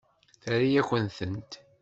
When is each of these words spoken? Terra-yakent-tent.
Terra-yakent-tent. 0.41 1.51